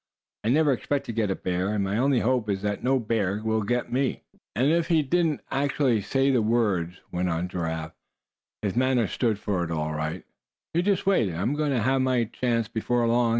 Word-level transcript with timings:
I 0.43 0.49
never 0.49 0.71
expect 0.71 1.05
to 1.05 1.11
get 1.11 1.29
a 1.29 1.35
bear; 1.35 1.67
and 1.75 1.83
my 1.83 1.99
only 1.99 2.21
hope 2.21 2.49
is 2.49 2.63
that 2.63 2.83
no 2.83 2.97
bear 2.99 3.39
will 3.43 3.61
get 3.61 3.91
me." 3.93 4.23
"And 4.55 4.65
even 4.65 4.79
if 4.79 4.87
he 4.87 5.03
didn't 5.03 5.41
actually 5.51 6.01
say 6.01 6.31
the 6.31 6.41
words." 6.41 6.97
went 7.11 7.29
on 7.29 7.47
Giraffe, 7.47 7.93
"his 8.63 8.75
manner 8.75 9.05
stood 9.05 9.37
for 9.37 9.63
it 9.63 9.69
all 9.69 9.93
right 9.93 10.25
'you 10.73 10.81
just 10.81 11.05
wait, 11.05 11.29
and 11.29 11.37
I'm 11.37 11.53
going 11.53 11.69
to 11.69 11.83
have 11.83 12.01
my 12.01 12.23
chance 12.23 12.67
before 12.67 13.07
long.' 13.07 13.29